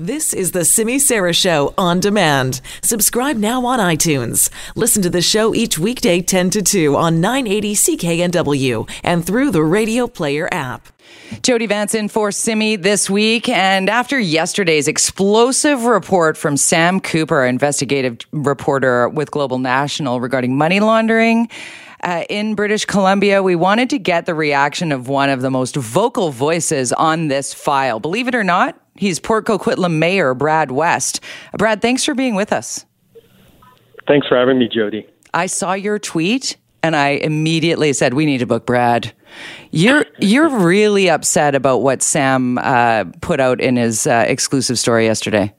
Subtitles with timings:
[0.00, 2.62] This is the Simi Sara Show on demand.
[2.82, 4.48] Subscribe now on iTunes.
[4.74, 9.62] Listen to the show each weekday 10 to 2 on 980 CKNW and through the
[9.62, 10.88] Radio Player app.
[11.42, 13.50] Jody Vance in for Simi this week.
[13.50, 20.80] And after yesterday's explosive report from Sam Cooper, investigative reporter with Global National regarding money
[20.80, 21.50] laundering,
[22.02, 25.76] uh, in British Columbia, we wanted to get the reaction of one of the most
[25.76, 28.00] vocal voices on this file.
[28.00, 31.20] Believe it or not, he's Port Coquitlam Mayor Brad West.
[31.56, 32.84] Brad, thanks for being with us.
[34.06, 35.06] Thanks for having me, Jody.
[35.32, 39.12] I saw your tweet and I immediately said, "We need to book Brad."
[39.70, 45.06] You're you're really upset about what Sam uh, put out in his uh, exclusive story
[45.06, 45.54] yesterday.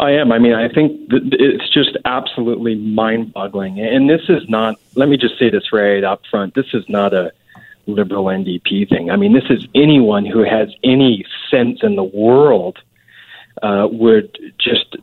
[0.00, 0.32] I am.
[0.32, 3.78] I mean, I think it's just absolutely mind boggling.
[3.78, 7.12] And this is not, let me just say this right up front this is not
[7.12, 7.32] a
[7.86, 9.10] liberal NDP thing.
[9.10, 12.78] I mean, this is anyone who has any sense in the world
[13.62, 14.96] uh, would just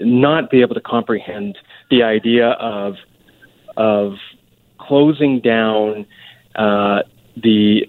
[0.00, 1.58] not be able to comprehend
[1.90, 2.96] the idea of
[3.76, 4.14] of
[4.78, 6.06] closing down
[6.54, 7.02] uh,
[7.36, 7.88] the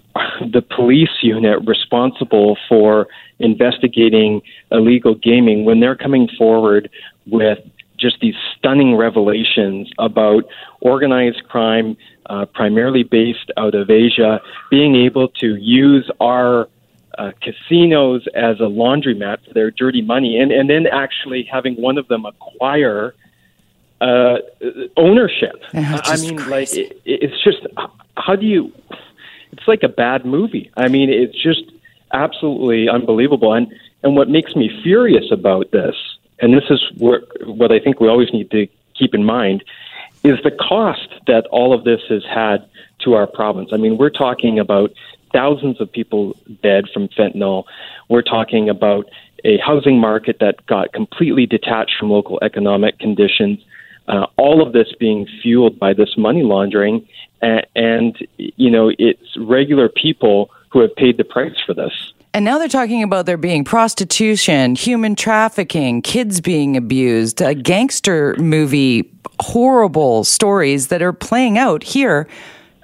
[0.52, 4.40] the police unit responsible for investigating
[4.70, 6.88] illegal gaming when they're coming forward
[7.26, 7.58] with
[7.98, 10.44] just these stunning revelations about
[10.80, 16.68] organized crime, uh, primarily based out of Asia, being able to use our
[17.18, 21.98] uh, casinos as a laundromat for their dirty money, and, and then actually having one
[21.98, 23.14] of them acquire
[24.00, 24.38] uh,
[24.96, 25.62] ownership.
[25.74, 26.82] I mean, crazy.
[26.82, 27.66] like it, it's just
[28.16, 28.72] how do you
[29.52, 30.70] it's like a bad movie.
[30.76, 31.64] I mean, it's just
[32.12, 33.52] absolutely unbelievable.
[33.52, 35.94] And and what makes me furious about this,
[36.40, 38.66] and this is what, what I think we always need to
[38.98, 39.62] keep in mind,
[40.24, 42.68] is the cost that all of this has had
[43.00, 43.70] to our province.
[43.72, 44.92] I mean, we're talking about
[45.32, 47.64] thousands of people dead from fentanyl.
[48.08, 49.06] We're talking about
[49.44, 53.58] a housing market that got completely detached from local economic conditions.
[54.08, 57.06] Uh, all of this being fueled by this money laundering,
[57.40, 62.12] and, and you know it's regular people who have paid the price for this.
[62.34, 68.34] And now they're talking about there being prostitution, human trafficking, kids being abused, a gangster
[68.38, 72.26] movie, horrible stories that are playing out here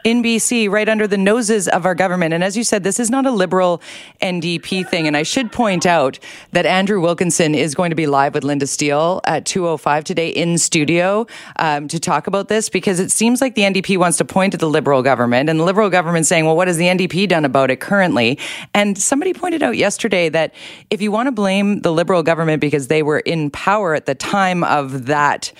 [0.09, 2.33] in BC, right under the noses of our government.
[2.33, 3.83] And as you said, this is not a liberal
[4.23, 5.07] NDP thing.
[5.07, 6.19] And I should point out
[6.53, 10.57] that Andrew Wilkinson is going to be live with Linda Steele at 2.05 today in
[10.57, 11.27] studio
[11.57, 14.59] um, to talk about this because it seems like the NDP wants to point to
[14.59, 17.71] the liberal government and the liberal government saying, well, what has the NDP done about
[17.71, 18.39] it currently?
[18.73, 20.55] And somebody pointed out yesterday that
[20.89, 24.15] if you want to blame the liberal government because they were in power at the
[24.15, 25.53] time of that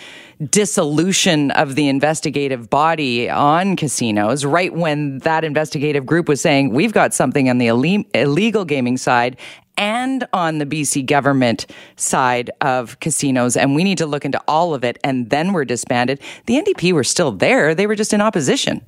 [0.51, 6.93] dissolution of the investigative body on casinos, right when that investigative group was saying, we've
[6.93, 7.67] got something on the
[8.15, 9.37] illegal gaming side
[9.77, 11.67] and on the BC government
[11.97, 15.65] side of casinos, and we need to look into all of it, and then we're
[15.65, 16.21] disbanded.
[16.47, 18.85] The NDP were still there, they were just in opposition.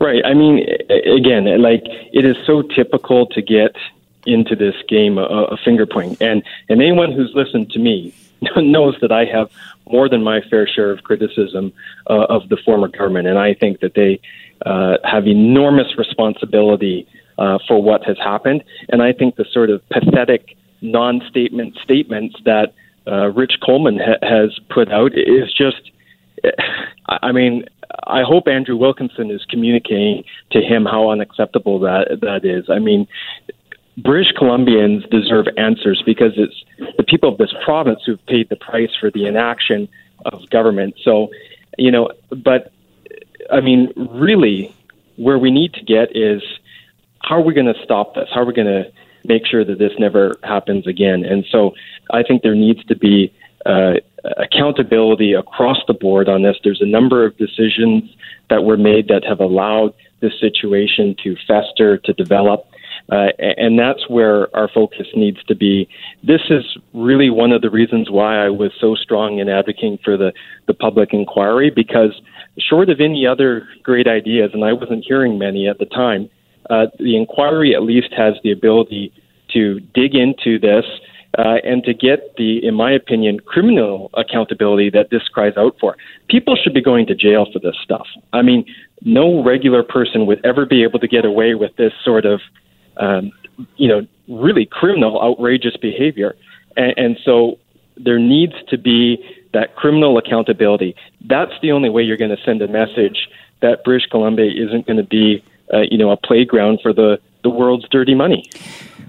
[0.00, 0.24] Right.
[0.24, 3.76] I mean, again, like it is so typical to get
[4.24, 8.14] into this game of finger pointing, and and anyone who's listened to me
[8.56, 9.50] knows that I have
[9.90, 11.72] more than my fair share of criticism
[12.08, 14.20] uh, of the former government, and I think that they
[14.64, 17.06] uh, have enormous responsibility
[17.38, 18.62] uh, for what has happened.
[18.88, 22.74] And I think the sort of pathetic non-statement statements that
[23.06, 25.90] uh, Rich Coleman ha- has put out is just.
[27.06, 27.66] I mean,
[28.06, 32.70] I hope Andrew Wilkinson is communicating to him how unacceptable that that is.
[32.70, 33.06] I mean,
[33.96, 36.64] British Columbians deserve answers because it's
[36.96, 39.88] the people of this province who've paid the price for the inaction
[40.24, 40.94] of government.
[41.04, 41.30] So,
[41.76, 42.72] you know, but
[43.52, 44.74] I mean, really,
[45.16, 46.42] where we need to get is
[47.22, 48.28] how are we going to stop this?
[48.32, 48.90] How are we going to
[49.24, 51.24] make sure that this never happens again?
[51.24, 51.74] And so,
[52.12, 53.32] I think there needs to be
[53.66, 53.94] uh,
[54.36, 56.56] accountability across the board on this.
[56.64, 58.04] There's a number of decisions
[58.48, 62.66] that were made that have allowed this situation to fester, to develop.
[63.10, 65.88] Uh, and that's where our focus needs to be.
[66.22, 66.64] This is
[66.94, 70.32] really one of the reasons why I was so strong in advocating for the,
[70.68, 72.20] the public inquiry, because
[72.58, 76.30] short of any other great ideas, and I wasn't hearing many at the time,
[76.68, 79.12] uh, the inquiry at least has the ability
[79.54, 80.84] to dig into this
[81.38, 85.96] uh, and to get the, in my opinion, criminal accountability that this cries out for.
[86.28, 88.06] People should be going to jail for this stuff.
[88.32, 88.64] I mean,
[89.02, 92.40] no regular person would ever be able to get away with this sort of
[93.00, 93.32] um,
[93.76, 96.36] you know, really criminal, outrageous behavior.
[96.76, 97.58] And, and so
[97.96, 99.18] there needs to be
[99.52, 100.94] that criminal accountability.
[101.26, 103.28] That's the only way you're going to send a message
[103.62, 105.44] that British Columbia isn't going to be,
[105.74, 108.48] uh, you know, a playground for the, the world's dirty money.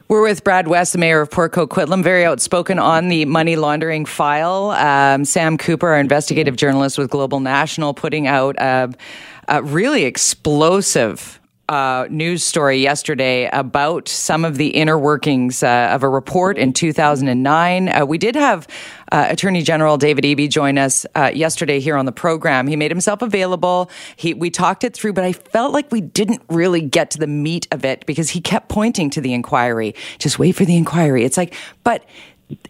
[0.08, 4.06] We're with Brad West, the mayor of Port Coquitlam, very outspoken on the money laundering
[4.06, 4.72] file.
[4.72, 8.92] Um, Sam Cooper, our investigative journalist with Global National, putting out a,
[9.48, 11.41] a really explosive
[11.72, 16.74] uh, news story yesterday about some of the inner workings uh, of a report in
[16.74, 17.88] 2009.
[17.88, 18.68] Uh, we did have
[19.14, 22.68] uh, Attorney General David Eby join us uh, yesterday here on the program.
[22.68, 23.90] He made himself available.
[24.18, 27.28] He, we talked it through, but I felt like we didn't really get to the
[27.28, 29.96] meat of it because he kept pointing to the inquiry.
[30.20, 31.24] Just wait for the inquiry.
[31.24, 31.54] It's like,
[31.86, 32.04] but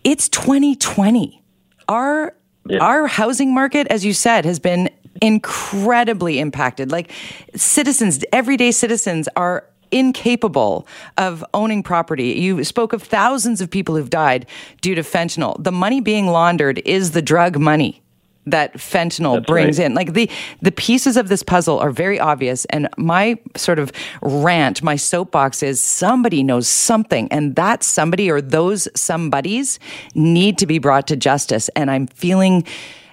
[0.03, 1.41] it's 2020.
[1.87, 2.35] Our
[2.69, 2.77] yeah.
[2.77, 4.89] Our housing market, as you said, has been
[5.21, 6.91] incredibly impacted.
[6.91, 7.11] Like
[7.55, 10.87] citizens, everyday citizens are incapable
[11.17, 12.31] of owning property.
[12.31, 14.45] You spoke of thousands of people who've died
[14.81, 15.61] due to fentanyl.
[15.61, 18.01] The money being laundered is the drug money
[18.47, 19.85] that fentanyl That's brings right.
[19.85, 19.93] in.
[19.93, 20.29] Like the
[20.61, 23.91] the pieces of this puzzle are very obvious and my sort of
[24.21, 29.77] rant, my soapbox is somebody knows something and that somebody or those somebodies
[30.15, 32.65] need to be brought to justice and I'm feeling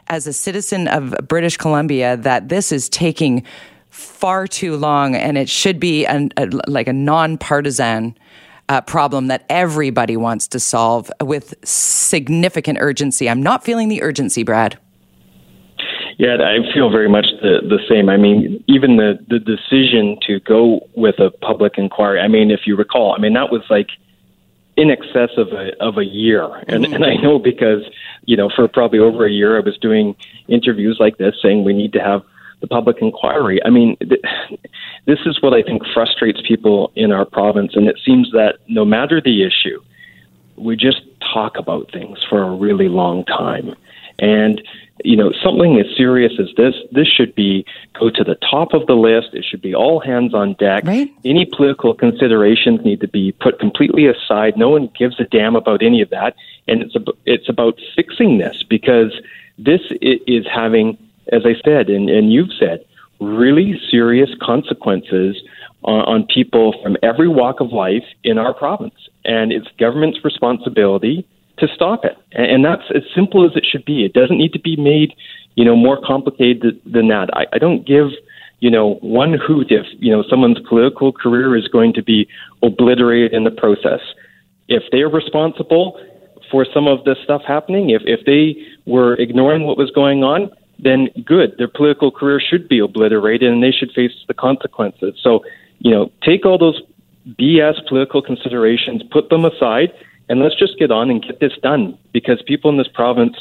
[0.09, 3.45] as a citizen of British Columbia that this is taking
[3.91, 8.17] far too long and it should be an, a, like a nonpartisan
[8.69, 13.29] uh, problem that everybody wants to solve with significant urgency.
[13.29, 14.79] I'm not feeling the urgency, Brad.
[16.19, 18.09] Yeah, I feel very much the, the same.
[18.09, 22.61] I mean, even the, the decision to go with a public inquiry, I mean, if
[22.67, 23.87] you recall, I mean, that was like
[24.79, 26.45] in excess of a, of a year.
[26.69, 26.95] And, mm-hmm.
[26.95, 27.83] and I know because
[28.29, 30.15] you know, for probably over a year, I was doing
[30.49, 32.23] interviews like this saying we need to have
[32.61, 33.59] the public inquiry.
[33.65, 34.21] I mean, th-
[35.07, 37.73] this is what I think frustrates people in our province.
[37.75, 39.81] And it seems that no matter the issue,
[40.57, 41.01] we just
[41.33, 43.75] talk about things for a really long time.
[44.19, 44.61] And
[45.05, 47.65] you know, something as serious as this, this should be
[47.99, 49.29] go to the top of the list.
[49.33, 50.85] It should be all hands on deck.
[50.85, 51.11] Right.
[51.25, 54.57] Any political considerations need to be put completely aside.
[54.57, 56.35] No one gives a damn about any of that.
[56.67, 59.13] And it's, ab- it's about fixing this because
[59.57, 60.99] this is having,
[61.33, 62.85] as I said, and, and you've said,
[63.21, 65.43] really serious consequences
[65.83, 68.95] on, on people from every walk of life in our province.
[69.25, 71.27] And it's government's responsibility
[71.59, 72.17] to stop it.
[72.33, 74.05] And that's as simple as it should be.
[74.05, 75.15] It doesn't need to be made,
[75.55, 77.29] you know, more complicated than that.
[77.33, 78.09] I, I don't give,
[78.61, 82.29] you know, one hoot if, you know, someone's political career is going to be
[82.63, 84.01] obliterated in the process.
[84.69, 86.01] If they're responsible
[86.51, 90.51] for some of this stuff happening, if, if they were ignoring what was going on,
[90.79, 91.55] then good.
[91.59, 95.19] Their political career should be obliterated and they should face the consequences.
[95.23, 95.45] So,
[95.81, 96.81] you know, take all those
[97.39, 99.93] BS political considerations, put them aside,
[100.29, 103.37] and let's just get on and get this done because people in this province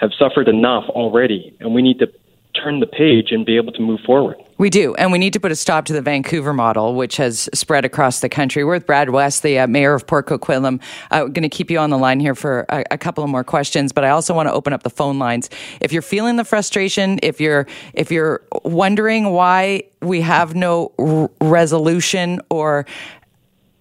[0.00, 2.12] have suffered enough already, and we need to
[2.54, 4.36] turn the page and be able to move forward.
[4.58, 7.48] We do, and we need to put a stop to the Vancouver model, which has
[7.54, 8.62] spread across the country.
[8.62, 10.80] We're with Brad West, the uh, mayor of Port Coquitlam.
[11.10, 13.30] I'm uh, going to keep you on the line here for a, a, couple of
[13.30, 15.50] more questions, but I also want to open up the phone lines.
[15.80, 21.30] If you're feeling the frustration, if you're if you're wondering why we have no r-
[21.40, 22.86] resolution or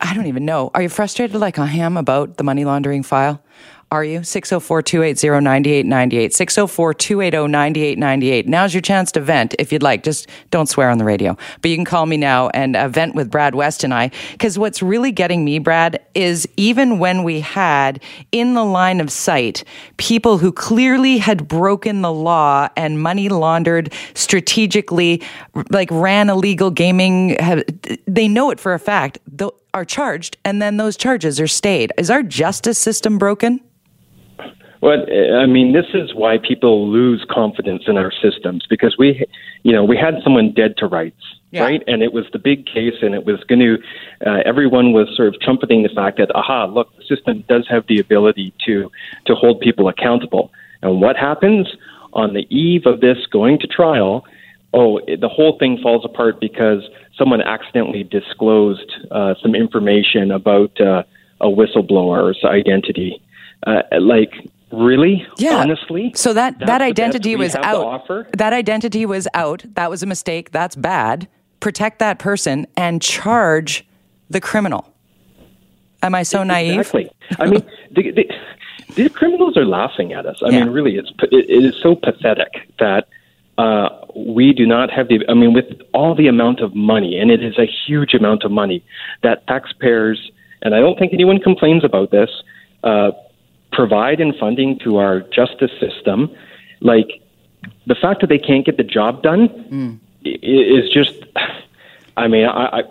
[0.01, 0.71] I don't even know.
[0.73, 3.41] Are you frustrated like I am about the money laundering file?
[3.91, 4.23] Are you?
[4.23, 6.33] 604 280 9898.
[6.33, 8.47] 604 280 9898.
[8.47, 10.03] Now's your chance to vent if you'd like.
[10.03, 11.35] Just don't swear on the radio.
[11.61, 14.11] But you can call me now and uh, vent with Brad West and I.
[14.31, 18.01] Because what's really getting me, Brad, is even when we had
[18.31, 19.65] in the line of sight
[19.97, 25.21] people who clearly had broken the law and money laundered strategically,
[25.69, 27.61] like ran illegal gaming, have,
[28.07, 29.17] they know it for a fact,
[29.73, 31.91] are charged, and then those charges are stayed.
[31.97, 33.61] Is our justice system broken?
[34.81, 39.25] Well, I mean, this is why people lose confidence in our systems because we,
[39.61, 41.63] you know, we had someone dead to rights, yeah.
[41.63, 41.83] right?
[41.85, 43.77] And it was the big case, and it was going to,
[44.25, 47.85] uh, everyone was sort of trumpeting the fact that, aha, look, the system does have
[47.87, 48.91] the ability to
[49.27, 50.51] to hold people accountable.
[50.81, 51.67] And what happens
[52.13, 54.25] on the eve of this going to trial?
[54.73, 56.87] Oh, the whole thing falls apart because
[57.17, 61.03] someone accidentally disclosed uh, some information about uh,
[61.41, 63.21] a whistleblower's identity.
[63.67, 64.33] Uh, like
[64.71, 65.27] Really?
[65.37, 65.57] Yeah.
[65.57, 66.13] Honestly?
[66.15, 68.07] So that that identity was out.
[68.37, 69.65] That identity was out.
[69.73, 70.51] That was a mistake.
[70.51, 71.27] That's bad.
[71.59, 73.85] Protect that person and charge
[74.29, 74.87] the criminal.
[76.01, 76.79] Am I so naive?
[76.79, 77.11] Exactly.
[77.37, 78.31] I mean, the, the,
[78.95, 80.41] the, criminals are laughing at us.
[80.43, 80.63] I yeah.
[80.63, 83.07] mean, really, it's it, it is so pathetic that
[84.33, 85.23] we do not have the.
[85.29, 88.51] I mean, with all the amount of money, and it is a huge amount of
[88.51, 88.83] money
[89.23, 92.29] that taxpayers, and I don't think anyone complains about this.
[92.83, 93.11] Uh,
[93.71, 96.29] provide in funding to our justice system,
[96.81, 97.21] like
[97.87, 99.99] the fact that they can't get the job done mm.
[100.23, 101.13] is just.
[102.17, 102.83] I mean, I, I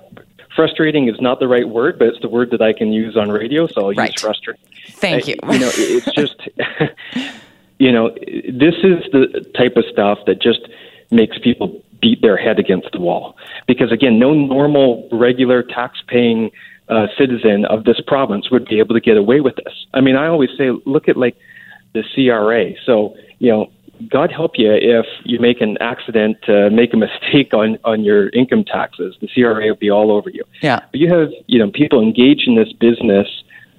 [0.57, 3.31] frustrating is not the right word, but it's the word that I can use on
[3.31, 4.11] radio, so I'll Right.
[4.11, 4.63] use frustrating.
[4.91, 5.37] Thank you.
[5.51, 6.49] you know, it's just,
[7.79, 10.61] you know, this is the type of stuff that just
[11.11, 13.37] makes people beat their head against the wall.
[13.67, 16.50] Because again, no normal, regular tax-paying
[16.88, 19.87] uh, citizen of this province would be able to get away with this.
[19.95, 21.37] I mean, I always say, look at like
[21.93, 22.73] the CRA.
[22.85, 23.71] So, you know,
[24.09, 28.31] God help you if you make an accident, uh, make a mistake on on your
[28.31, 29.14] income taxes.
[29.21, 30.45] The CRA will be all over you.
[30.62, 30.81] Yeah.
[30.90, 33.29] But you have, you know, people engaged in this business,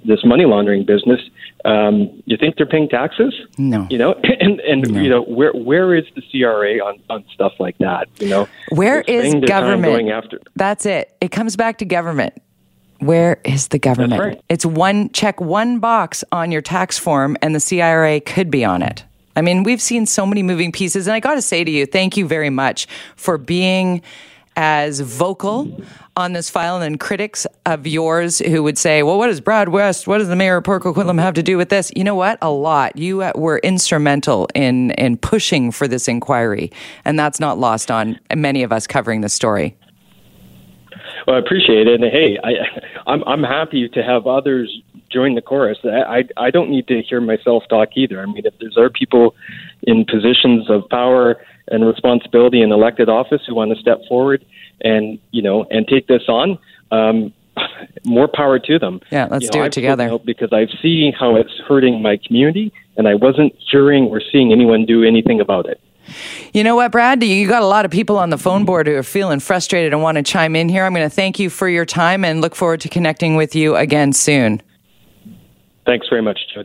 [0.05, 1.19] this money laundering business.
[1.65, 3.33] Um, you think they're paying taxes?
[3.57, 3.87] No.
[3.89, 7.77] You know, and and you know where where is the CRA on on stuff like
[7.79, 8.07] that?
[8.19, 9.93] You know, Where They're is spending their time government?
[9.93, 10.41] Going after.
[10.55, 11.15] That's it.
[11.21, 12.33] It comes back to government.
[12.99, 14.21] Where is the government?
[14.21, 14.41] right.
[14.47, 18.83] It's one check one box on your tax form and the CIRA could be on
[18.83, 19.03] it.
[19.35, 21.85] I mean, we've seen so many moving pieces and I got to say to you,
[21.85, 24.01] thank you very much for being
[24.55, 25.81] as vocal
[26.17, 30.07] on this file and critics of yours who would say, well, what does Brad West,
[30.07, 31.91] what does the mayor of Port Coquitlam have to do with this?
[31.95, 32.37] You know what?
[32.41, 32.97] A lot.
[32.97, 36.71] You uh, were instrumental in, in pushing for this inquiry.
[37.05, 39.77] And that's not lost on many of us covering the story.
[41.27, 42.51] Well, I appreciate it, and hey, I,
[43.05, 44.81] I'm I'm happy to have others
[45.11, 45.77] join the chorus.
[45.83, 48.21] I, I I don't need to hear myself talk either.
[48.21, 49.35] I mean, if there's other people
[49.83, 54.45] in positions of power and responsibility in elected office who want to step forward
[54.81, 56.57] and you know and take this on,
[56.91, 57.33] um,
[58.05, 59.01] more power to them.
[59.11, 60.17] Yeah, let's You do it I've together.
[60.19, 64.85] Because I've seen how it's hurting my community, and I wasn't hearing or seeing anyone
[64.85, 65.79] do anything about it.
[66.53, 67.23] You know what, Brad?
[67.23, 70.01] You got a lot of people on the phone board who are feeling frustrated and
[70.01, 70.83] want to chime in here.
[70.83, 73.75] I'm going to thank you for your time and look forward to connecting with you
[73.75, 74.61] again soon.
[75.85, 76.59] Thanks very much, Jody.